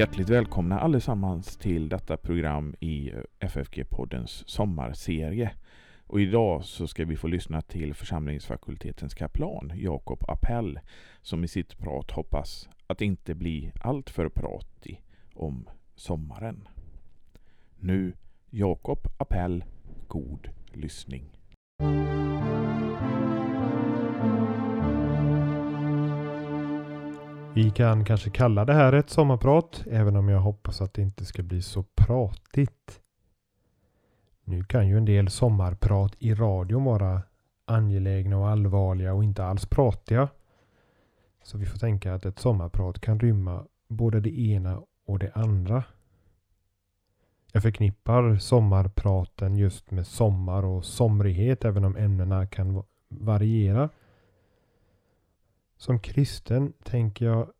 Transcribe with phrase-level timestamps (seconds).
[0.00, 5.52] Hjärtligt välkomna allesammans till detta program i FFG-poddens sommarserie.
[6.06, 10.80] Och idag så ska vi få lyssna till församlingsfakultetens kaplan Jakob Appell
[11.22, 15.02] som i sitt prat hoppas att inte bli alltför pratig
[15.34, 16.68] om sommaren.
[17.78, 18.12] Nu
[18.50, 19.64] Jakob Appell,
[20.08, 21.24] god lyssning.
[27.60, 31.24] Vi kan kanske kalla det här ett sommarprat, även om jag hoppas att det inte
[31.24, 33.00] ska bli så pratigt.
[34.44, 37.22] Nu kan ju en del sommarprat i radion vara
[37.64, 40.28] angelägna och allvarliga och inte alls pratiga.
[41.42, 45.84] Så vi får tänka att ett sommarprat kan rymma både det ena och det andra.
[47.52, 53.88] Jag förknippar sommarpraten just med sommar och somrighet även om ämnena kan variera.
[55.80, 57.50] Som kristen tänker jag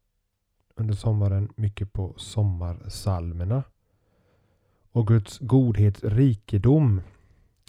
[0.74, 3.62] under sommaren mycket på sommarsalmerna.
[4.92, 7.00] Och Guds godhets rikedom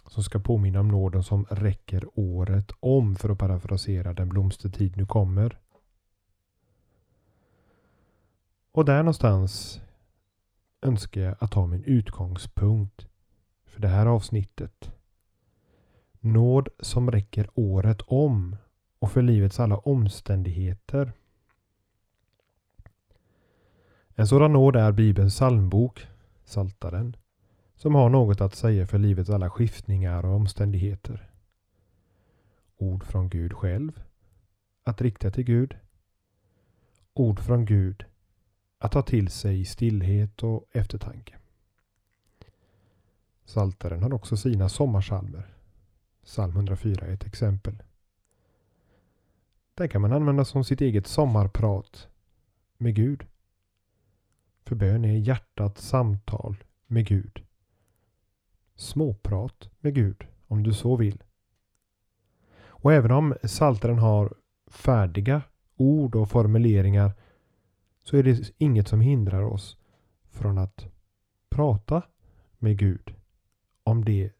[0.07, 5.05] som ska påminna om nåden som räcker året om för att parafrasera den blomstertid nu
[5.05, 5.59] kommer.
[8.71, 9.81] Och där någonstans
[10.81, 13.07] önskar jag att ha min utgångspunkt
[13.65, 14.91] för det här avsnittet.
[16.19, 18.55] Nåd som räcker året om
[19.01, 21.13] och för livets alla omständigheter.
[24.15, 26.07] En sådan nåd är Bibelns psalmbok,
[26.43, 27.15] Saltaren,
[27.75, 31.29] som har något att säga för livets alla skiftningar och omständigheter.
[32.77, 34.01] Ord från Gud själv,
[34.83, 35.77] att rikta till Gud.
[37.13, 38.05] Ord från Gud,
[38.77, 41.35] att ta till sig i stillhet och eftertanke.
[43.45, 45.53] Saltaren har också sina sommarsalmer.
[46.23, 47.83] Psalm 104 är ett exempel.
[49.73, 52.07] Den kan man använda som sitt eget sommarprat
[52.77, 53.27] med Gud.
[54.65, 57.43] För bön är hjärtats samtal med Gud.
[58.75, 61.23] Småprat med Gud om du så vill.
[62.65, 64.33] Och även om salteren har
[64.67, 65.41] färdiga
[65.75, 67.13] ord och formuleringar
[68.03, 69.77] så är det inget som hindrar oss
[70.29, 70.87] från att
[71.49, 72.03] prata
[72.57, 73.15] med Gud
[73.83, 74.31] om det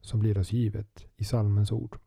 [0.00, 1.98] som blir oss givet i salmens ord.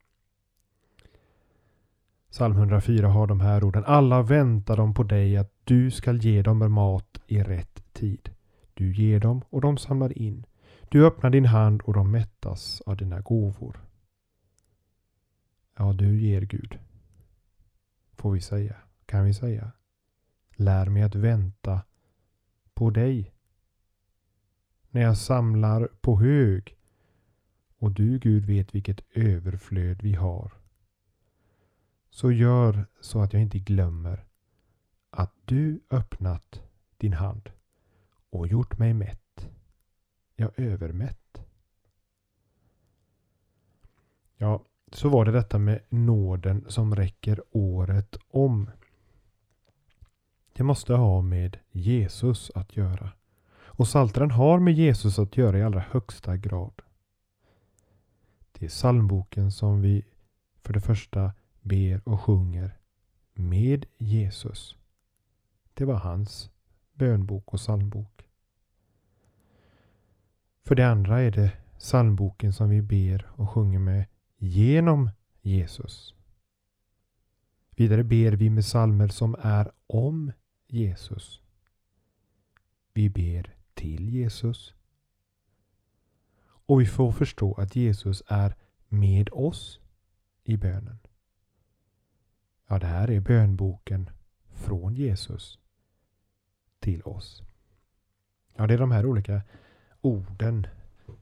[2.38, 3.84] Psalm 104 har de här orden.
[3.86, 8.30] Alla väntar de på dig att du skall ge dem mat i rätt tid.
[8.74, 10.46] Du ger dem och de samlar in.
[10.90, 13.80] Du öppnar din hand och de mättas av dina gåvor.
[15.78, 16.80] Ja, du ger Gud.
[18.16, 18.76] Får vi säga.
[19.06, 19.72] Kan vi säga.
[20.56, 21.82] Lär mig att vänta
[22.74, 23.34] på dig.
[24.90, 26.78] När jag samlar på hög
[27.78, 30.57] och du Gud vet vilket överflöd vi har.
[32.18, 34.26] Så gör så att jag inte glömmer
[35.10, 36.62] att du öppnat
[36.98, 37.50] din hand
[38.30, 39.50] och gjort mig mätt.
[40.36, 41.42] Ja, övermätt.
[44.38, 48.70] Ja, så var det detta med nåden som räcker året om.
[50.54, 53.12] Det måste ha med Jesus att göra.
[53.54, 56.82] Och Saltaren har med Jesus att göra i allra högsta grad.
[58.52, 60.06] Det är psalmboken som vi
[60.62, 61.32] för det första
[61.68, 62.78] ber och sjunger
[63.34, 64.76] med Jesus.
[65.74, 66.50] Det var hans
[66.94, 68.26] bönbok och psalmbok.
[70.66, 74.06] För det andra är det psalmboken som vi ber och sjunger med
[74.38, 75.10] genom
[75.42, 76.14] Jesus.
[77.70, 80.32] Vidare ber vi med psalmer som är om
[80.68, 81.42] Jesus.
[82.94, 84.74] Vi ber till Jesus.
[86.42, 88.56] Och vi får förstå att Jesus är
[88.88, 89.80] med oss
[90.44, 91.00] i bönen.
[92.68, 94.10] Ja, det här är bönboken
[94.54, 95.60] från Jesus
[96.80, 97.44] till oss.
[98.56, 99.42] Ja, det är de här olika
[100.02, 100.68] orden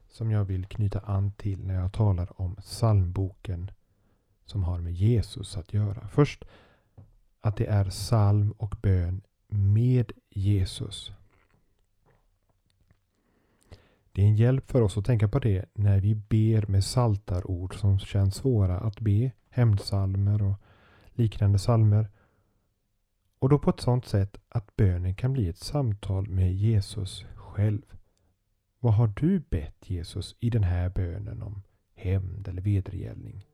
[0.08, 3.70] som jag vill knyta an till när jag talar om psalmboken
[4.44, 6.08] som har med Jesus att göra.
[6.08, 6.44] Först
[7.40, 11.12] att det är psalm och bön med Jesus.
[14.12, 17.74] Det är en hjälp för oss att tänka på det när vi ber med saltarord
[17.74, 19.30] som känns svåra att be.
[19.48, 20.60] Hämndsalmer och
[21.18, 22.08] liknande salmer.
[23.38, 27.82] Och då på ett sådant sätt att bönen kan bli ett samtal med Jesus själv.
[28.78, 31.62] Vad har du bett Jesus i den här bönen om
[31.94, 33.46] hämnd eller vedergällning?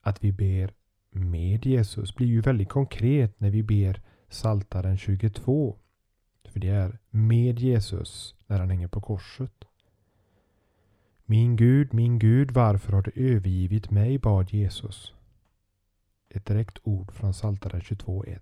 [0.00, 0.74] Att vi ber
[1.10, 5.78] med Jesus blir ju väldigt konkret när vi ber Saltaren 22.
[6.44, 9.63] För det är med Jesus när han hänger på korset.
[11.26, 14.18] Min Gud, min Gud, varför har du övergivit mig?
[14.18, 15.14] bad Jesus.
[16.28, 18.40] Ett direkt ord från Psaltaren 22.1.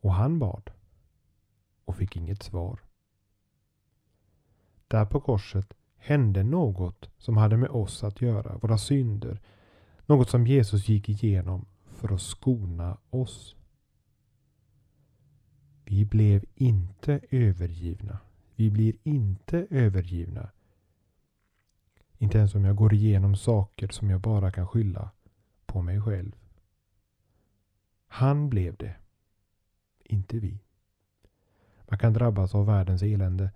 [0.00, 0.70] Och han bad
[1.84, 2.80] och fick inget svar.
[4.88, 9.40] Där på korset hände något som hade med oss att göra, våra synder.
[10.06, 13.56] Något som Jesus gick igenom för att skona oss.
[15.84, 18.18] Vi blev inte övergivna.
[18.56, 20.50] Vi blir inte övergivna.
[22.22, 25.10] Inte ens om jag går igenom saker som jag bara kan skylla
[25.66, 26.36] på mig själv.
[28.06, 28.96] Han blev det.
[30.04, 30.58] Inte vi.
[31.88, 33.50] Man kan drabbas av världens elände.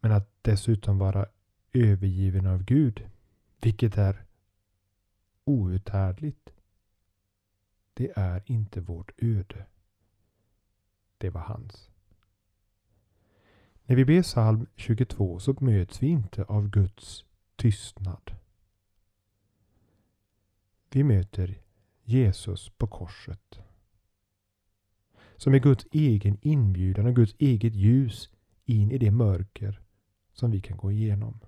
[0.00, 1.26] Men att dessutom vara
[1.72, 3.10] övergiven av Gud,
[3.60, 4.24] vilket är
[5.44, 6.50] outhärdligt,
[7.94, 9.66] det är inte vårt öde.
[11.18, 11.90] Det var hans.
[13.84, 17.24] När vi ber psalm 22 så möts vi inte av Guds
[17.58, 18.30] tystnad.
[20.90, 21.60] Vi möter
[22.04, 23.60] Jesus på korset.
[25.36, 28.30] Som är Guds egen inbjudan och Guds eget ljus
[28.64, 29.80] in i det mörker
[30.32, 31.40] som vi kan gå igenom.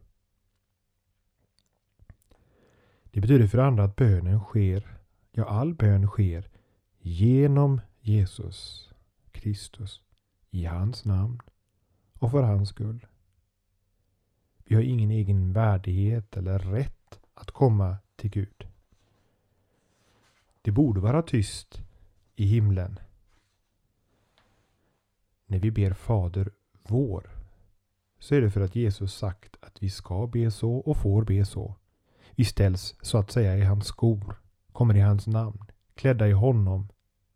[3.05, 4.99] Det betyder för andra att bönen sker,
[5.33, 6.51] ja all bön sker
[6.99, 8.91] genom Jesus
[9.33, 10.03] Kristus
[10.51, 11.41] i hans namn
[12.13, 13.07] och för hans skull.
[14.71, 18.69] Vi har ingen egen värdighet eller rätt att komma till Gud.
[20.63, 21.83] Det borde vara tyst
[22.37, 22.99] i himlen
[25.47, 26.51] när vi ber Fader
[26.83, 27.31] vår
[28.19, 31.45] så är det för att Jesus sagt att vi ska be så och får be
[31.45, 31.75] så.
[32.31, 34.41] Vi ställs så att säga i hans skor,
[34.73, 35.65] kommer i hans namn,
[35.95, 36.89] klädda i honom,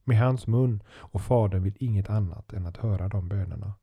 [0.04, 3.74] med hans mun och Fadern vill inget annat än att höra de bönerna.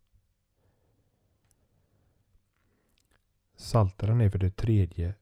[3.62, 5.16] Saltaren är för det tredje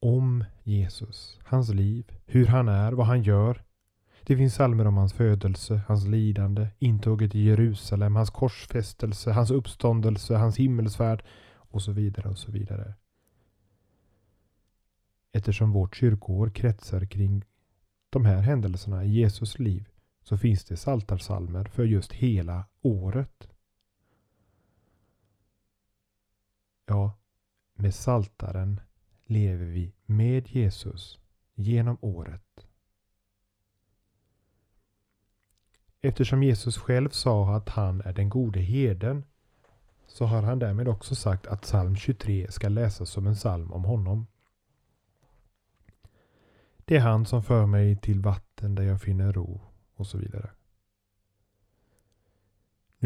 [0.00, 3.64] om Jesus, hans liv, hur han är, vad han gör.
[4.22, 10.34] Det finns salmer om hans födelse, hans lidande, intåget i Jerusalem, hans korsfästelse, hans uppståndelse,
[10.34, 11.24] hans himmelsfärd
[11.54, 12.94] och så vidare och så vidare.
[15.32, 17.44] Eftersom vårt kyrkoår kretsar kring
[18.10, 19.88] de här händelserna i Jesus liv
[20.22, 23.48] så finns det saltarsalmer för just hela året.
[26.86, 27.12] Ja,
[27.76, 28.80] med saltaren
[29.26, 31.20] lever vi med Jesus
[31.54, 32.66] genom året.
[36.00, 39.24] Eftersom Jesus själv sa att han är den gode herden
[40.06, 43.84] så har han därmed också sagt att psalm 23 ska läsas som en psalm om
[43.84, 44.26] honom.
[46.84, 49.60] Det är han som för mig till vatten där jag finner ro
[49.94, 50.50] och så vidare.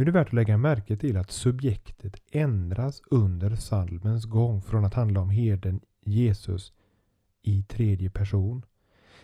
[0.00, 4.84] Nu är det värt att lägga märke till att subjektet ändras under salmens gång från
[4.84, 6.72] att handla om herden Jesus
[7.42, 8.64] i tredje person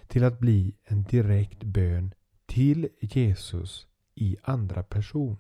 [0.07, 2.15] till att bli en direkt bön
[2.47, 5.37] till Jesus i andra person.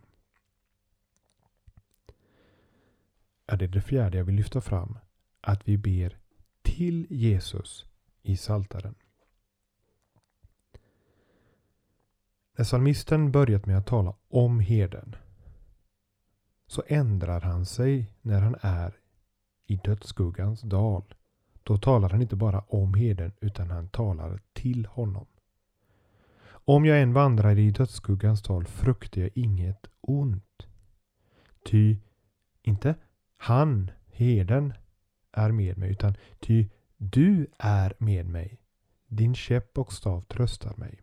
[3.47, 4.99] Ja, det är det fjärde jag vill lyfta fram.
[5.41, 6.19] Att vi ber
[6.63, 7.87] till Jesus
[8.23, 8.95] i Saltaren.
[12.57, 15.17] När psalmisten börjat med att tala om herden
[16.67, 18.97] så ändrar han sig när han är
[19.67, 21.15] i dödsskuggans dal.
[21.63, 25.27] Då talar han inte bara om herden utan han talar till honom.
[26.49, 30.67] Om jag än vandrar i dödsskuggans dal fruktar jag inget ont.
[31.65, 31.97] Ty
[32.63, 32.95] inte
[33.37, 34.75] han, herden,
[35.33, 38.61] är med mig utan ty du är med mig.
[39.07, 41.03] Din käpp och stav tröstar mig.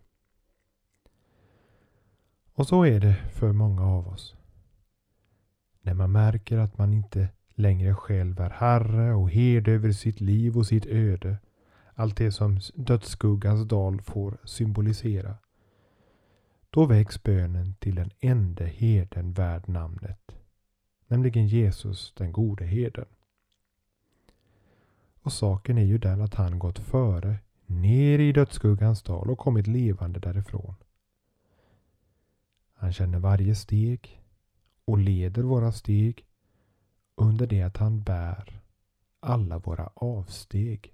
[2.53, 4.35] Och så är det för många av oss.
[5.85, 10.57] När man märker att man inte längre själv är herre och herde över sitt liv
[10.57, 11.37] och sitt öde.
[11.93, 15.35] Allt det som dödsskuggans dal får symbolisera.
[16.69, 20.31] Då väcks bönen till den enda herden värd namnet.
[21.07, 23.05] Nämligen Jesus den gode herden.
[25.21, 29.67] Och saken är ju den att han gått före ner i dödsskuggans dal och kommit
[29.67, 30.75] levande därifrån.
[32.73, 34.22] Han känner varje steg
[34.85, 36.25] och leder våra steg
[37.15, 38.61] under det att han bär
[39.19, 40.93] alla våra avsteg.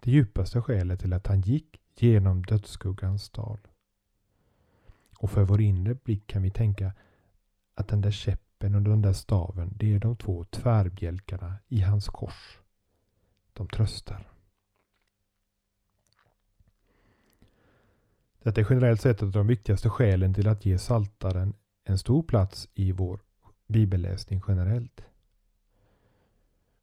[0.00, 3.58] Det djupaste skälet till att han gick genom dödsskuggans dal.
[5.18, 6.92] Och för vår inre blick kan vi tänka
[7.74, 12.08] att den där käppen och den där staven, det är de två tvärbjälkarna i hans
[12.08, 12.58] kors.
[13.52, 14.28] De tröstar.
[18.42, 21.54] Detta är generellt sett ett av de viktigaste skälen till att ge saltaren
[21.88, 23.20] en stor plats i vår
[23.66, 25.00] bibelläsning generellt.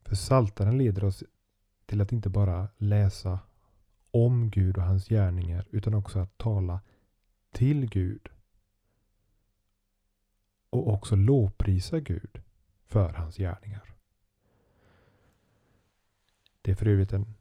[0.02, 1.24] För saltaren leder oss
[1.86, 3.40] till att inte bara läsa
[4.12, 6.82] om Gud och hans gärningar utan också att tala
[7.52, 8.30] till Gud
[10.70, 12.42] och också lovprisa Gud
[12.86, 13.96] för hans gärningar.
[16.62, 17.36] Det är för övrigt en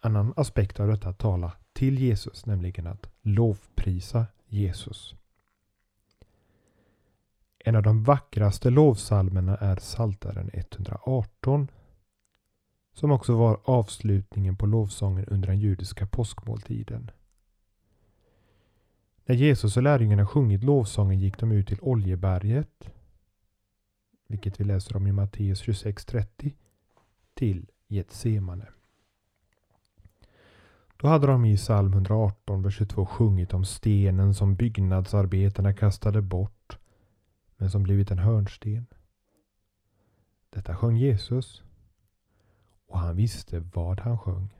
[0.00, 5.19] annan aspekt av detta att tala till Jesus, nämligen att lovprisa Jesus.
[7.64, 11.68] En av de vackraste lovsalmerna är Saltaren 118
[12.92, 17.10] som också var avslutningen på lovsången under den judiska påskmåltiden.
[19.24, 22.90] När Jesus och lärjungarna sjungit lovsången gick de ut till Oljeberget,
[24.26, 26.52] vilket vi läser om i Matteus 26.30,
[27.34, 28.66] till Getsemane.
[30.96, 36.59] Då hade de i psalm 118, vers 22 sjungit om stenen som byggnadsarbetarna kastade bort,
[37.60, 38.86] men som blivit en hörnsten.
[40.50, 41.62] Detta sjöng Jesus
[42.86, 44.54] och han visste vad han sjöng.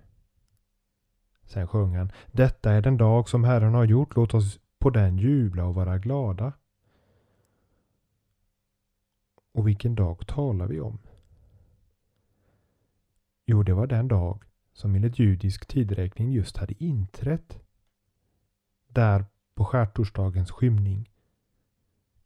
[1.43, 5.19] Sen sjöng han Detta är den dag som Herren har gjort, låt oss på den
[5.19, 6.53] jubla och vara glada.
[9.53, 10.99] Och vilken dag talar vi om?
[13.47, 17.61] Jo, det var den dag som enligt judisk tidräkning just hade inträtt.
[18.89, 21.10] Där på skärtorsdagens skymning.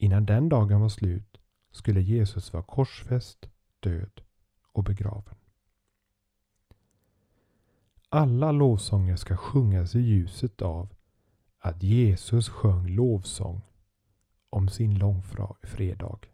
[0.04, 3.48] Innan den dagen var slut skulle Jesus vara korsfäst,
[3.80, 4.20] död
[4.72, 5.34] och begraven.
[8.08, 10.94] Alla lovsånger ska sjungas i ljuset av
[11.58, 13.60] att Jesus sjöng lovsång
[14.50, 16.32] om sin långfredag.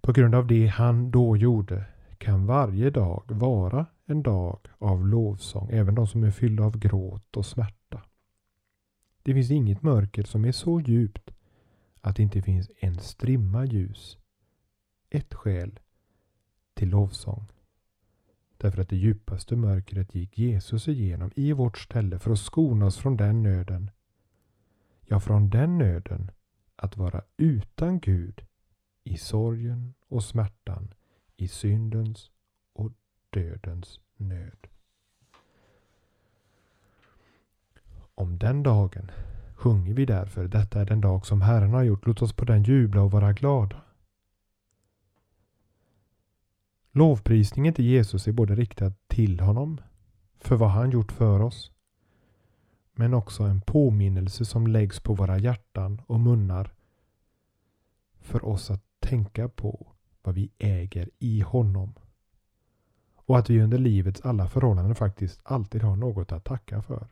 [0.00, 1.84] På grund av det han då gjorde
[2.18, 7.36] kan varje dag vara en dag av lovsång, även de som är fyllda av gråt
[7.36, 7.83] och smärta.
[9.24, 11.30] Det finns inget mörker som är så djupt
[12.00, 14.18] att det inte finns en strimma ljus.
[15.10, 15.80] Ett skäl
[16.74, 17.46] till lovsång.
[18.56, 22.96] Därför att det djupaste mörkret gick Jesus igenom i vårt ställe för att skona oss
[22.96, 23.90] från den nöden.
[25.00, 26.30] Ja, från den nöden
[26.76, 28.46] att vara utan Gud
[29.04, 30.94] i sorgen och smärtan,
[31.36, 32.30] i syndens
[32.72, 32.92] och
[33.30, 34.66] dödens nöd.
[38.14, 39.10] Om den dagen
[39.54, 42.06] sjunger vi därför Detta är den dag som Herren har gjort.
[42.06, 43.82] Låt oss på den jubla och vara glada.
[46.92, 49.80] Lovprisningen till Jesus är både riktad till honom,
[50.38, 51.70] för vad han gjort för oss,
[52.92, 56.74] men också en påminnelse som läggs på våra hjärtan och munnar
[58.20, 59.86] för oss att tänka på
[60.22, 61.94] vad vi äger i honom.
[63.16, 67.08] Och att vi under livets alla förhållanden faktiskt alltid har något att tacka för.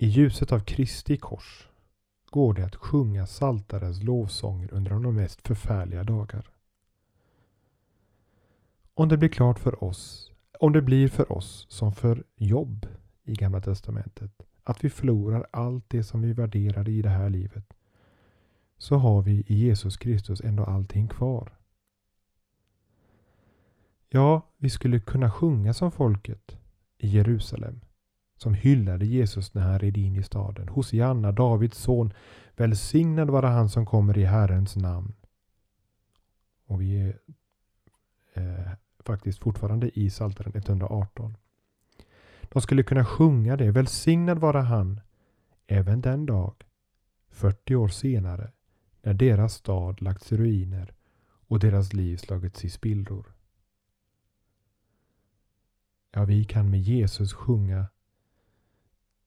[0.00, 1.68] I ljuset av Kristi kors
[2.30, 6.50] går det att sjunga saltarens lovsånger under de mest förfärliga dagar.
[8.94, 12.86] Om det blir klart för oss, om det blir för oss som för jobb
[13.24, 17.74] i Gamla Testamentet, att vi förlorar allt det som vi värderade i det här livet,
[18.76, 21.58] så har vi i Jesus Kristus ändå allting kvar.
[24.08, 26.56] Ja, vi skulle kunna sjunga som folket
[26.98, 27.80] i Jerusalem
[28.38, 30.68] som hyllade Jesus när han red in i staden.
[30.68, 32.12] Hosianna, Davids son,
[32.56, 35.14] välsignad vare han som kommer i Herrens namn.
[36.66, 37.18] Och vi är
[38.34, 41.36] eh, faktiskt fortfarande i Psaltaren 118.
[42.42, 43.70] De skulle kunna sjunga det.
[43.70, 45.00] Välsignad vare han
[45.66, 46.54] även den dag,
[47.30, 48.52] 40 år senare,
[49.02, 50.92] när deras stad lagts i ruiner
[51.48, 53.34] och deras liv slagits i spillror.
[56.10, 57.86] Ja, vi kan med Jesus sjunga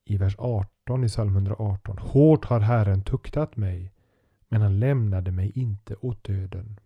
[0.04, 1.98] i vers 18 i psalm 118.
[1.98, 3.92] Hårt har Herren tuktat mig,
[4.48, 6.80] men han lämnade mig inte åt döden.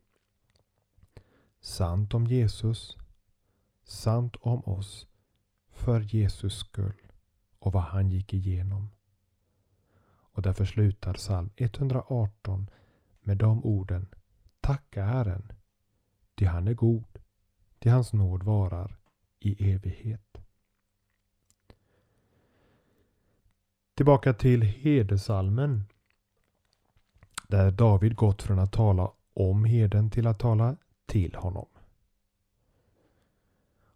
[1.60, 2.96] Sant om Jesus,
[3.84, 5.06] sant om oss,
[5.70, 7.02] för Jesus skull
[7.58, 8.90] och vad han gick igenom.
[10.08, 12.70] Och därför slutar psalm 118
[13.20, 14.06] med de orden
[14.60, 15.52] Tacka Herren,
[16.34, 17.18] ty han är god,
[17.78, 18.98] ty hans nåd varar
[19.40, 20.45] i evighet.
[23.96, 25.84] Tillbaka till hedersalmen.
[27.48, 30.76] Där David gått från att tala om heden till att tala
[31.06, 31.66] till honom.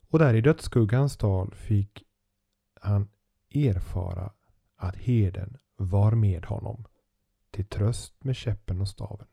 [0.09, 2.05] Och där i dödsskuggans tal fick
[2.81, 3.09] han
[3.51, 4.33] erfara
[4.77, 6.85] att heden var med honom
[7.51, 9.29] till tröst med käppen och staven.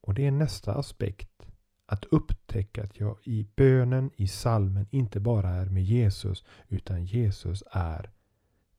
[0.00, 1.46] Och det är nästa aspekt.
[1.86, 7.62] Att upptäcka att jag i bönen, i salmen inte bara är med Jesus utan Jesus
[7.70, 8.10] är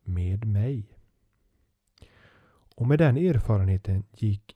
[0.04, 0.98] med mig.
[2.76, 4.56] Och med den erfarenheten gick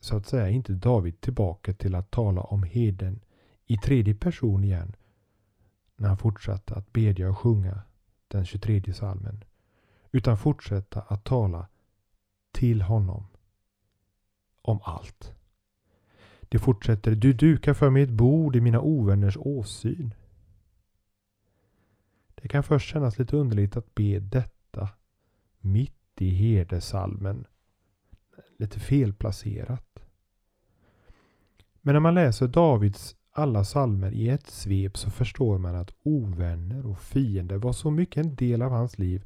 [0.00, 3.20] så att säga inte David tillbaka till att tala om heden
[3.66, 4.96] i tredje person igen.
[5.96, 7.82] när han fortsatte att bedja och sjunga
[8.28, 9.44] den 23 salmen.
[10.12, 11.68] Utan fortsätta att tala
[12.52, 13.26] till honom
[14.62, 15.32] om allt.
[16.40, 17.14] Det fortsätter.
[17.14, 20.14] Du dukar för mig ett bord i mina ovänners åsyn.
[22.34, 24.88] Det kan först kännas lite underligt att be detta detta
[25.60, 27.46] mitt i herdesalmen.
[28.58, 30.04] Lite felplacerat.
[31.80, 36.86] Men när man läser Davids alla salmer i ett svep så förstår man att ovänner
[36.86, 39.24] och fiender var så mycket en del av hans liv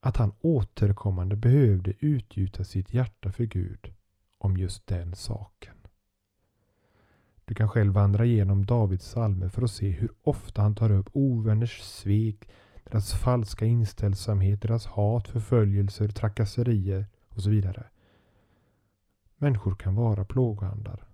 [0.00, 3.94] att han återkommande behövde utgjuta sitt hjärta för Gud
[4.38, 5.74] om just den saken.
[7.44, 11.08] Du kan själv vandra igenom Davids salmer för att se hur ofta han tar upp
[11.12, 12.48] ovänners svek,
[12.90, 17.86] deras falska inställsamhet, deras hat, förföljelser, trakasserier och så vidare.
[19.36, 21.04] Människor kan vara plågoandar.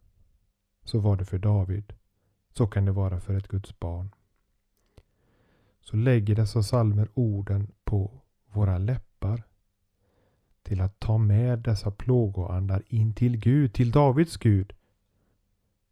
[0.84, 1.92] Så var det för David.
[2.52, 4.14] Så kan det vara för ett Guds barn.
[5.80, 8.10] Så lägger dessa salmer orden på
[8.46, 9.42] våra läppar
[10.62, 14.72] till att ta med dessa plågoandar in till Gud, till Davids Gud.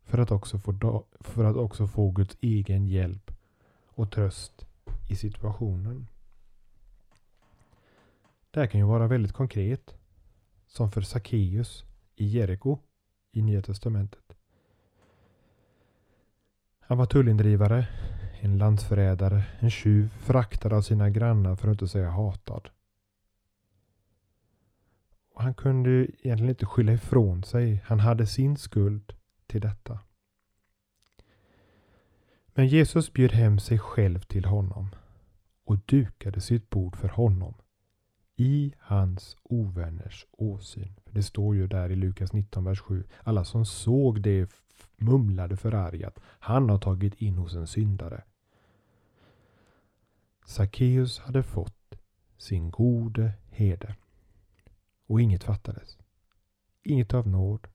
[0.03, 3.31] För att också få, för att också få Guds egen hjälp
[3.87, 4.67] och tröst
[5.13, 6.09] i situationen.
[8.51, 9.95] Det här kan ju vara väldigt konkret.
[10.67, 11.85] Som för Sackeus
[12.17, 12.79] i Jeriko
[13.33, 14.37] i Nya Testamentet.
[16.81, 17.89] Han var tullindrivare,
[18.41, 22.69] en landsförrädare, en tjuv, föraktad av sina grannar för att inte säga hatad.
[25.35, 27.83] Och han kunde egentligen inte skylla ifrån sig.
[27.85, 29.13] Han hade sin skuld
[29.47, 29.99] till detta.
[32.55, 34.89] Men Jesus bjöd hem sig själv till honom
[35.73, 37.55] och dukade sitt bord för honom
[38.37, 40.95] i hans ovänners åsyn.
[41.11, 43.05] Det står ju där i Lukas 19, vers 7.
[43.23, 44.51] Alla som såg det
[44.97, 46.19] mumlade förargat.
[46.25, 48.25] Han har tagit in hos en syndare.
[50.45, 51.95] Sackeus hade fått
[52.37, 53.95] sin gode herde.
[55.07, 55.99] Och inget fattades.
[56.83, 57.69] Inget av nåd,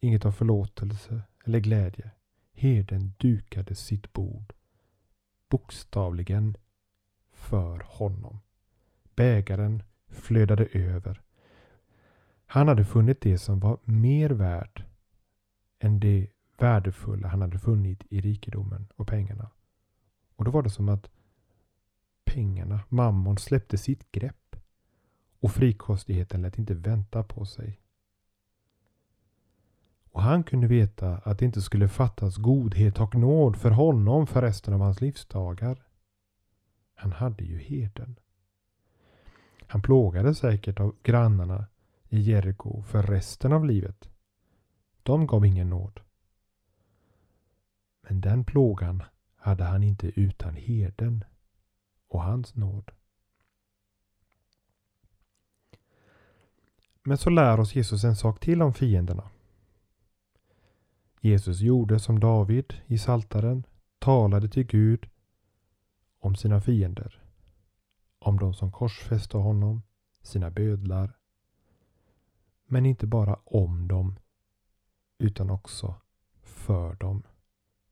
[0.00, 2.10] inget av förlåtelse eller glädje.
[2.52, 4.52] Herden dukade sitt bord.
[5.48, 6.56] Bokstavligen
[7.42, 8.40] för honom.
[9.14, 11.20] Bägaren flödade över.
[12.46, 14.84] Han hade funnit det som var mer värt
[15.78, 16.28] än det
[16.58, 19.50] värdefulla han hade funnit i rikedomen och pengarna.
[20.36, 21.10] Och då var det som att
[22.24, 24.56] pengarna, mammon, släppte sitt grepp
[25.40, 27.78] och frikostigheten lät inte vänta på sig.
[30.12, 34.42] Och han kunde veta att det inte skulle fattas godhet och nåd för honom för
[34.42, 35.82] resten av hans livsdagar.
[36.94, 38.18] Han hade ju heden.
[39.66, 41.66] Han plågades säkert av grannarna
[42.08, 44.08] i Jeriko för resten av livet.
[45.02, 46.00] De gav ingen nåd.
[48.02, 49.02] Men den plågan
[49.36, 51.24] hade han inte utan herden
[52.08, 52.90] och hans nåd.
[57.02, 59.30] Men så lär oss Jesus en sak till om fienderna.
[61.20, 63.66] Jesus gjorde som David i Saltaren,
[63.98, 65.08] talade till Gud
[66.22, 67.22] om sina fiender.
[68.18, 69.82] Om de som korsfäste honom,
[70.22, 71.18] sina bödlar.
[72.66, 74.18] Men inte bara om dem,
[75.18, 75.94] utan också
[76.42, 77.22] för dem.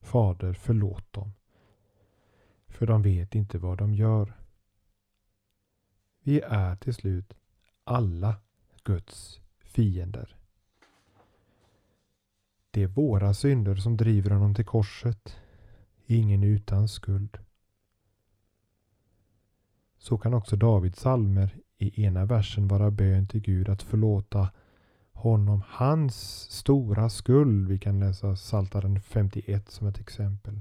[0.01, 1.33] Fader, förlåt dem.
[2.67, 4.37] För de vet inte vad de gör.
[6.23, 7.35] Vi är till slut
[7.85, 8.37] alla
[8.85, 10.37] Guds fiender.
[12.71, 15.37] Det är våra synder som driver honom till korset.
[16.07, 17.39] Ingen utan skuld.
[20.01, 24.51] Så kan också Davids salmer i ena versen vara bön till Gud att förlåta
[25.13, 26.17] honom hans
[26.51, 27.69] stora skuld.
[27.69, 30.61] Vi kan läsa Saltaren 51 som ett exempel.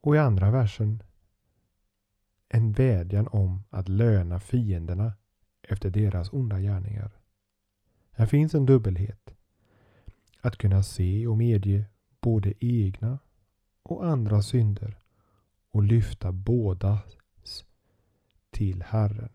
[0.00, 1.02] Och i andra versen
[2.48, 5.12] en vädjan om att löna fienderna
[5.62, 7.10] efter deras onda gärningar.
[8.10, 9.34] Här finns en dubbelhet.
[10.40, 11.84] Att kunna se och medge
[12.20, 13.18] både egna
[13.82, 14.98] och andra synder
[15.70, 16.98] och lyfta båda
[18.56, 19.32] till Herren.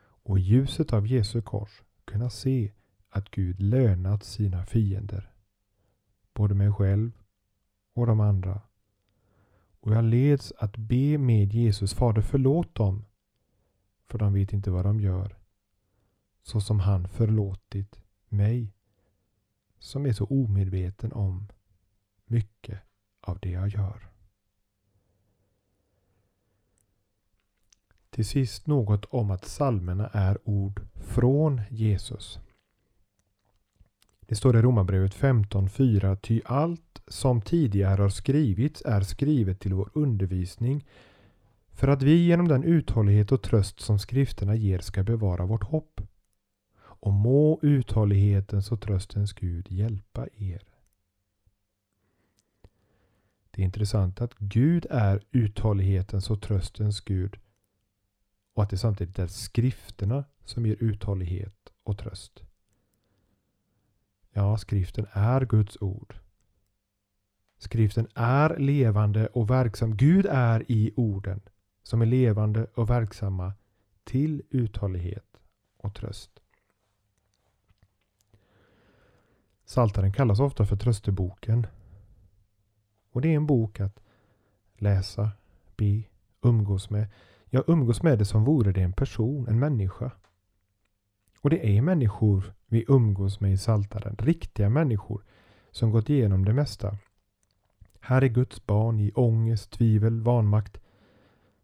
[0.00, 2.72] Och i ljuset av Jesu kors kunna se
[3.08, 5.32] att Gud lönat sina fiender.
[6.34, 7.12] Både mig själv
[7.94, 8.60] och de andra.
[9.80, 13.04] Och jag leds att be med Jesus, Fader förlåt dem,
[14.08, 15.38] för de vet inte vad de gör.
[16.42, 18.74] Så som han förlåtit mig,
[19.78, 21.48] som är så omedveten om
[22.24, 22.80] mycket
[23.20, 24.09] av det jag gör.
[28.10, 32.40] Till sist något om att salmerna är ord från Jesus.
[34.20, 36.16] Det står i Romarbrevet 15.4.
[36.16, 40.86] Ty allt som tidigare har skrivits är skrivet till vår undervisning
[41.72, 46.00] för att vi genom den uthållighet och tröst som skrifterna ger ska bevara vårt hopp.
[46.82, 50.62] Och må uthållighetens och tröstens Gud hjälpa er.
[53.50, 57.36] Det är intressant att Gud är uthållighetens och tröstens Gud
[58.54, 62.42] och att det samtidigt är skrifterna som ger uthållighet och tröst.
[64.32, 66.14] Ja, skriften är Guds ord.
[67.58, 69.96] Skriften är levande och verksam.
[69.96, 71.40] Gud är i orden
[71.82, 73.52] som är levande och verksamma
[74.04, 75.40] till uthållighet
[75.76, 76.30] och tröst.
[79.64, 81.66] Saltaren kallas ofta för trösteboken.
[83.12, 84.00] Och det är en bok att
[84.76, 85.30] läsa,
[85.76, 86.02] be,
[86.42, 87.08] umgås med.
[87.52, 90.12] Jag umgås med det som vore det en person, en människa.
[91.40, 94.16] Och det är människor vi umgås med i Saltaren.
[94.18, 95.24] Riktiga människor
[95.70, 96.98] som gått igenom det mesta.
[98.00, 100.80] Här är Guds barn i ångest, tvivel, vanmakt,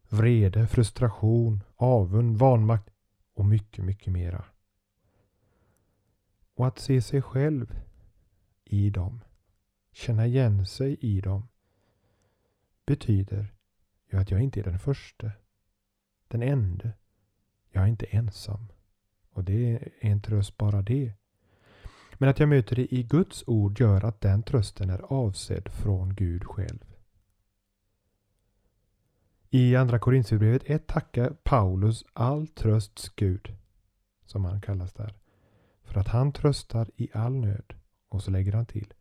[0.08, 2.90] vrede, frustration, avund, vanmakt
[3.34, 4.44] och mycket, mycket mera.
[6.54, 7.80] Och att se sig själv
[8.64, 9.20] i dem,
[9.92, 11.48] känna igen sig i dem,
[12.86, 13.54] betyder
[14.12, 15.30] ju att jag inte är den första,
[16.28, 16.92] den ende.
[17.70, 18.68] Jag är inte ensam.
[19.30, 21.12] Och det är en tröst bara det.
[22.14, 26.14] Men att jag möter det i Guds ord gör att den trösten är avsedd från
[26.14, 26.84] Gud själv.
[29.50, 33.56] I Andra Korinthierbrevet 1 tackar Paulus all trösts Gud,
[34.24, 35.14] som han kallas där,
[35.82, 37.74] för att han tröstar i all nöd.
[38.08, 38.94] Och så lägger han till,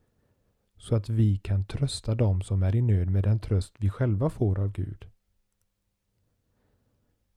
[0.77, 4.29] så att vi kan trösta dem som är i nöd med den tröst vi själva
[4.29, 5.07] får av Gud.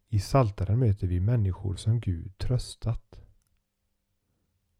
[0.08, 3.20] I Saltaren möter vi människor som Gud tröstat.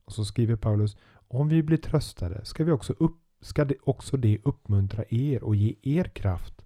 [0.04, 4.16] Och så skriver Paulus, om vi blir tröstade ska, vi också, upp, ska det också
[4.16, 6.64] det uppmuntra er och ge er kraft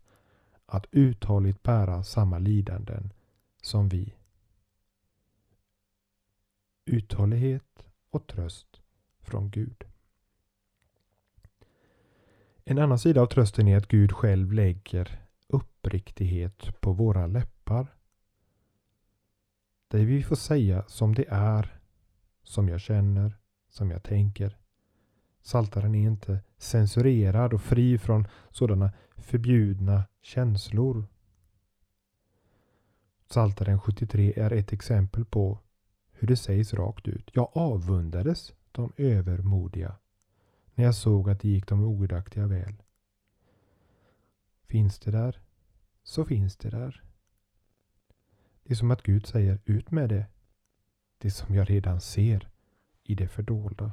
[0.66, 3.12] att uthålligt bära samma lidanden
[3.62, 4.14] som vi.
[6.85, 8.81] Uthållighet och tröst
[9.20, 9.85] från Gud.
[12.64, 17.87] En annan sida av trösten är att Gud själv lägger uppriktighet på våra läppar.
[19.92, 21.81] Där vi får säga som det är,
[22.42, 24.59] som jag känner, som jag tänker.
[25.42, 31.07] Saltaren är inte censurerad och fri från sådana förbjudna känslor.
[33.31, 35.59] Saltaren 73 är ett exempel på
[36.12, 37.31] hur det sägs rakt ut.
[37.33, 39.96] Jag avundades de övermodiga
[40.74, 42.83] när jag såg att det gick de ogudaktiga väl.
[44.66, 45.40] Finns det där,
[46.02, 47.12] så finns det där.
[48.62, 50.27] Det är som att Gud säger ut med det.
[51.18, 52.48] Det som jag redan ser
[53.05, 53.92] i det fördolda.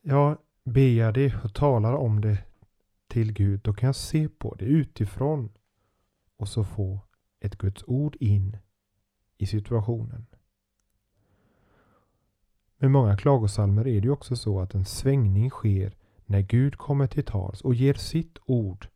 [0.00, 2.38] Ja, ber jag det och talar om det
[3.08, 5.52] till Gud, då kan jag se på det utifrån
[6.36, 7.00] och så få
[7.40, 8.56] ett Guds ord in
[9.38, 10.26] i situationen.
[12.76, 17.24] Med många klagosalmer är det också så att en svängning sker när Gud kommer till
[17.24, 18.88] tals och ger sitt ord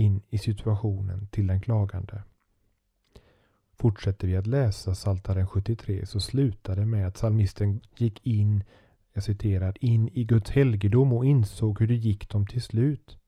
[0.00, 2.22] in i situationen till den klagande.
[3.72, 8.64] Fortsätter vi att läsa Saltaren 73 så slutar det med att psalmisten gick in,
[9.12, 13.18] jag citerar, in i Guds helgedom och insåg hur det gick dem till slut.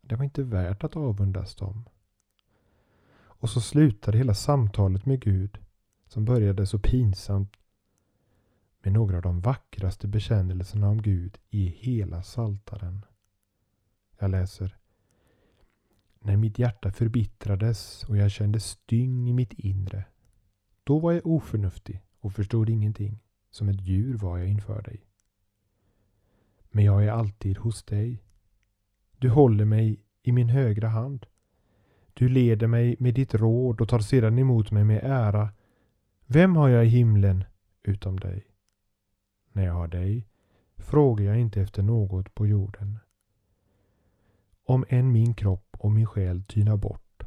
[0.00, 1.84] Det var inte värt att avundas dem.
[3.14, 5.58] Och så slutade hela samtalet med Gud
[6.06, 7.56] som började så pinsamt
[8.82, 13.04] med några av de vackraste bekännelserna om Gud i hela Saltaren.
[14.18, 14.81] Jag läser.
[16.24, 20.04] När mitt hjärta förbittrades och jag kände styng i mitt inre.
[20.84, 23.18] Då var jag oförnuftig och förstod ingenting.
[23.50, 25.06] Som ett djur var jag inför dig.
[26.70, 28.22] Men jag är alltid hos dig.
[29.18, 31.26] Du håller mig i min högra hand.
[32.14, 35.52] Du leder mig med ditt råd och tar sedan emot mig med ära.
[36.26, 37.44] Vem har jag i himlen
[37.82, 38.46] utom dig?
[39.52, 40.26] När jag har dig
[40.76, 42.98] frågar jag inte efter något på jorden.
[44.64, 47.22] Om än min kropp och min själ tynar bort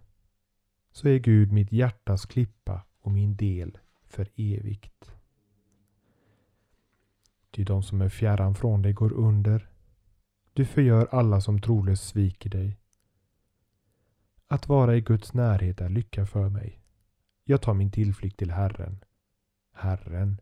[0.92, 5.12] så är Gud mitt hjärtas klippa och min del för evigt.
[7.52, 9.70] Ty de som är fjärran från dig går under.
[10.54, 12.78] Du förgör alla som trolöst sviker dig.
[14.48, 16.82] Att vara i Guds närhet är lycka för mig.
[17.44, 19.04] Jag tar min tillflykt till Herren,
[19.74, 20.42] Herren,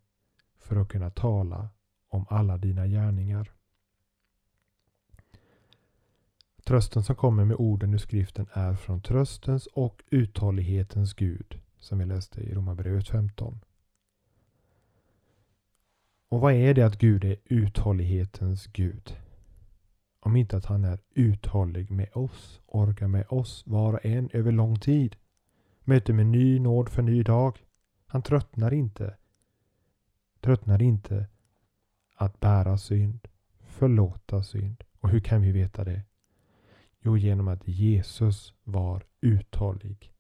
[0.58, 1.70] för att kunna tala
[2.08, 3.52] om alla dina gärningar.
[6.64, 12.06] Trösten som kommer med orden ur skriften är från tröstens och uthållighetens Gud, som vi
[12.06, 13.60] läste i Romarbrevet 15.
[16.30, 19.18] Och vad är det att Gud är uthållighetens Gud?
[20.20, 24.52] Om inte att han är uthållig med oss, orkar med oss var och en över
[24.52, 25.16] lång tid.
[25.80, 27.60] Möter med ny nåd för ny dag.
[28.06, 29.18] Han tröttnar inte.
[30.42, 31.28] Tröttnar inte
[32.16, 33.28] att bära synd,
[33.60, 34.84] förlåta synd.
[35.00, 36.02] Och hur kan vi veta det?
[37.06, 40.14] Jo, genom att Jesus var uthållig.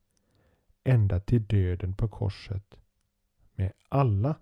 [0.84, 2.76] Ända till döden på korset.
[3.56, 4.36] Med alla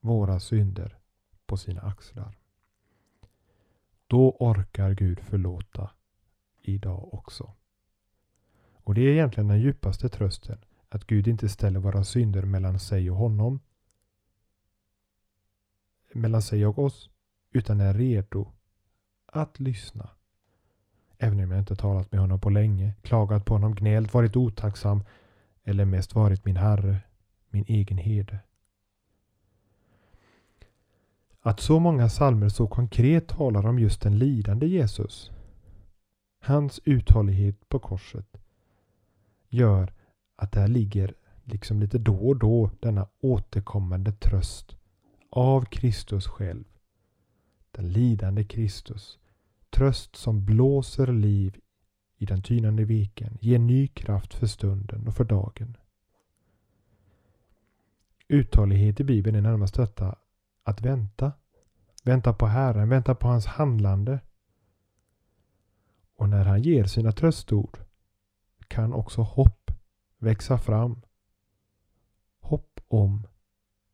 [0.00, 0.98] våra synder
[1.46, 2.38] på sina axlar.
[4.06, 5.90] Då orkar Gud förlåta
[6.62, 7.54] idag också.
[8.72, 10.58] Och det är egentligen den djupaste trösten.
[10.88, 13.60] Att Gud inte ställer våra synder mellan sig och honom.
[16.12, 17.10] Mellan sig och oss.
[17.50, 18.52] Utan är redo
[19.26, 20.17] att lyssna.
[21.18, 25.04] Även om jag inte talat med honom på länge, klagat på honom, gnällt, varit otacksam
[25.64, 26.98] eller mest varit min Herre,
[27.50, 28.38] min egen herde.
[31.40, 35.30] Att så många salmer så konkret talar om just den lidande Jesus,
[36.40, 38.36] hans uthållighet på korset,
[39.48, 39.92] gör
[40.36, 44.76] att där ligger liksom lite då och då denna återkommande tröst
[45.30, 46.64] av Kristus själv.
[47.70, 49.18] Den lidande Kristus.
[49.78, 51.60] Tröst som blåser liv
[52.16, 55.76] i den tynande veken, ger ny kraft för stunden och för dagen.
[58.28, 60.18] Uthållighet i Bibeln är närmast detta
[60.62, 61.32] att vänta.
[62.04, 64.20] Vänta på Herren, vänta på hans handlande.
[66.16, 67.78] Och när han ger sina tröstord
[68.68, 69.70] kan också hopp
[70.18, 71.02] växa fram.
[72.40, 73.26] Hopp om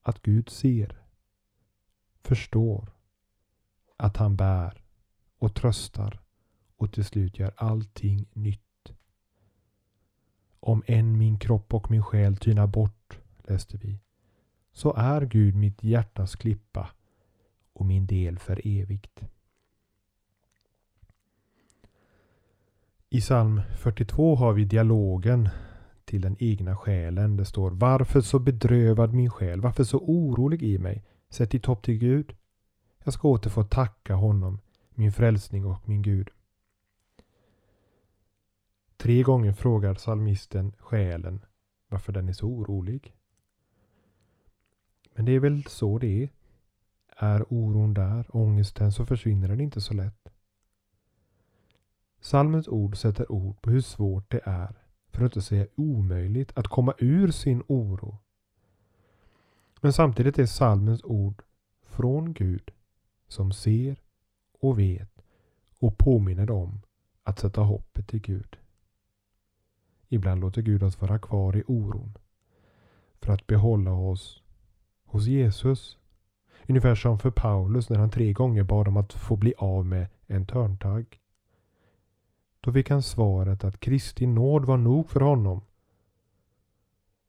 [0.02, 1.02] att Gud ser,
[2.22, 2.92] förstår,
[3.96, 4.83] att han bär
[5.38, 6.20] och tröstar
[6.76, 8.60] och till slut gör allting nytt.
[10.60, 13.18] Om än min kropp och min själ tynar bort,
[13.48, 13.98] läste vi,
[14.72, 16.90] så är Gud mitt hjärtas klippa
[17.72, 19.24] och min del för evigt.
[23.10, 25.48] I psalm 42 har vi dialogen
[26.04, 27.36] till den egna själen.
[27.36, 29.60] Det står Varför så bedrövad min själ?
[29.60, 31.04] Varför så orolig i mig?
[31.30, 32.32] Sätt ditt hopp till Gud.
[33.04, 34.60] Jag ska åter få tacka honom,
[34.94, 36.30] min frälsning och min Gud.
[38.96, 41.44] Tre gånger frågar psalmisten själen
[41.88, 43.14] varför den är så orolig.
[45.14, 46.28] Men det är väl så det är.
[47.16, 50.28] Är oron där, ångesten, så försvinner den inte så lätt.
[52.20, 54.74] Salmens ord sätter ord på hur svårt det är,
[55.08, 58.18] för att inte säga omöjligt, att komma ur sin oro.
[59.80, 61.42] Men samtidigt är salmens ord
[61.82, 62.70] från Gud
[63.28, 64.03] som ser
[64.64, 65.22] och vet
[65.78, 66.80] och påminner om
[67.22, 68.56] att sätta hoppet till Gud.
[70.08, 72.18] Ibland låter Gud oss vara kvar i oron
[73.20, 74.42] för att behålla oss
[75.04, 75.98] hos Jesus.
[76.68, 80.08] Ungefär som för Paulus när han tre gånger bad om att få bli av med
[80.26, 81.20] en törntagg.
[82.60, 85.60] Då fick han svaret att Kristi nåd var nog för honom.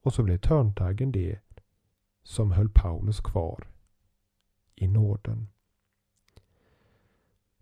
[0.02, 1.40] Och så blev törntaggen det
[2.24, 3.68] som höll Paulus kvar
[4.76, 5.48] i nåden.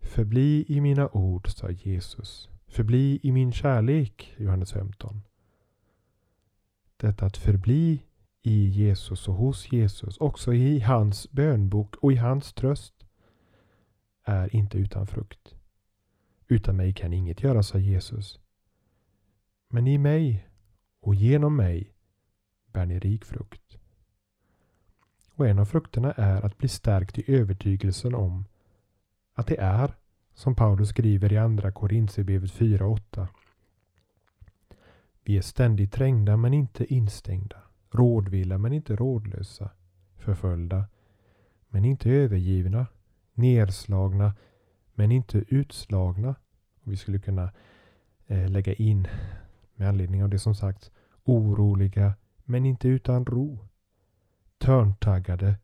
[0.04, 2.48] Förbli i mina ord, sa Jesus.
[2.66, 5.22] Förbli i min kärlek, Johannes 15.
[6.96, 8.02] Detta att förbli
[8.42, 13.06] i Jesus och hos Jesus, också i hans bönbok och i hans tröst,
[14.24, 15.54] är inte utan frukt.
[16.48, 18.40] Utan mig kan inget göra, sa Jesus.
[19.68, 20.48] Men i mig
[21.00, 21.94] och genom mig
[22.72, 23.78] bär ni rik frukt.
[25.34, 28.44] Och en av frukterna är att bli stärkt i övertygelsen om
[29.34, 29.94] att det är,
[30.34, 33.26] som Paulus skriver i Andra Korintierbrevet 4.8.
[35.24, 37.56] Vi är ständigt trängda men inte instängda,
[37.90, 39.70] rådvilla men inte rådlösa,
[40.16, 40.84] förföljda
[41.68, 42.86] men inte övergivna,
[43.34, 44.34] nerslagna
[44.94, 46.34] men inte utslagna.
[46.82, 47.52] Vi skulle kunna
[48.26, 49.08] eh, lägga in
[49.74, 50.90] med anledning av det som sagts
[51.24, 53.58] oroliga men inte utan ro.
[54.58, 55.56] Törntaggade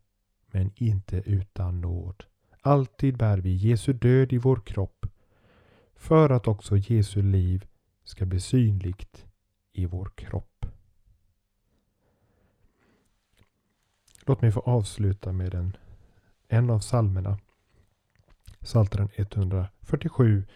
[0.46, 2.24] men inte utan nåd.
[2.62, 5.06] Alltid bär vi Jesu död i vår kropp
[5.94, 7.66] för att också Jesu liv
[8.04, 9.26] ska bli synligt
[9.72, 10.66] i vår kropp.
[14.26, 15.76] Låt mig få avsluta med en,
[16.48, 17.38] en av psalmerna.
[18.60, 20.46] Psaltaren 147.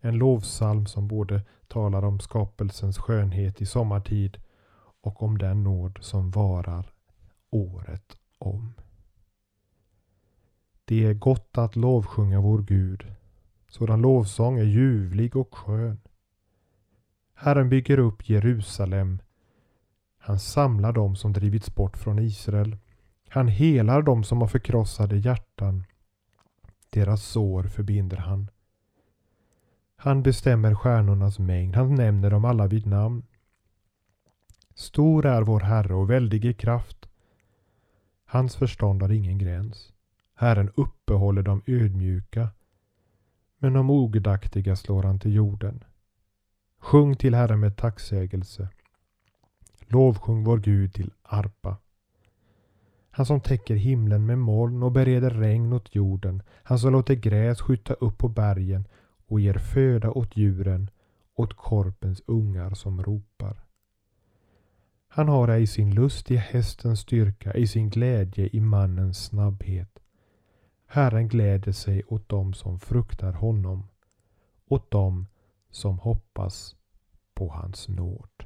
[0.00, 4.38] En lovsalm som både talar om skapelsens skönhet i sommartid
[5.00, 6.92] och om den nåd som varar
[7.50, 8.74] året om.
[10.88, 13.06] Det är gott att lovsjunga vår Gud.
[13.68, 16.00] Sådan lovsång är ljuvlig och skön.
[17.34, 19.18] Herren bygger upp Jerusalem.
[20.18, 22.76] Han samlar dem som drivits bort från Israel.
[23.28, 25.84] Han helar dem som har förkrossade hjärtan.
[26.90, 28.50] Deras sår förbinder han.
[29.96, 31.76] Han bestämmer stjärnornas mängd.
[31.76, 33.22] Han nämner dem alla vid namn.
[34.74, 37.08] Stor är vår Herre och väldig i kraft.
[38.24, 39.92] Hans förstånd har ingen gräns.
[40.40, 42.48] Herren uppehåller de ödmjuka,
[43.58, 45.84] men de ogudaktiga slår han till jorden.
[46.78, 48.68] Sjung till Herren med tacksägelse.
[49.86, 51.76] Lovsjung vår Gud till arpa.
[53.10, 56.42] Han som täcker himlen med moln och bereder regn åt jorden.
[56.62, 58.86] Han som låter gräs skjuta upp på bergen
[59.26, 60.90] och ger föda åt djuren,
[61.34, 63.64] åt korpens ungar som ropar.
[65.08, 69.98] Han har ej sin lust i hästens styrka, i sin glädje i mannens snabbhet.
[70.90, 73.88] Herren gläder sig åt dem som fruktar honom,
[74.68, 75.26] åt dem
[75.70, 76.76] som hoppas
[77.34, 78.44] på hans nåd.